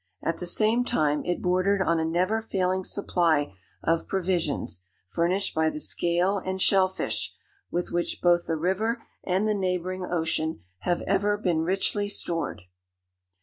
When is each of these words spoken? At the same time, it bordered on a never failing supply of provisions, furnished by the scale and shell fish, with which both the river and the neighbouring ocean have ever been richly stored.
At 0.23 0.39
the 0.39 0.47
same 0.47 0.83
time, 0.83 1.23
it 1.25 1.43
bordered 1.43 1.79
on 1.79 1.99
a 1.99 2.05
never 2.05 2.41
failing 2.41 2.83
supply 2.83 3.53
of 3.83 4.07
provisions, 4.07 4.83
furnished 5.07 5.53
by 5.53 5.69
the 5.69 5.79
scale 5.79 6.39
and 6.39 6.59
shell 6.59 6.87
fish, 6.87 7.35
with 7.69 7.91
which 7.91 8.19
both 8.19 8.47
the 8.47 8.57
river 8.57 9.03
and 9.23 9.47
the 9.47 9.53
neighbouring 9.53 10.03
ocean 10.03 10.63
have 10.79 11.01
ever 11.01 11.37
been 11.37 11.59
richly 11.61 12.09
stored. 12.09 12.63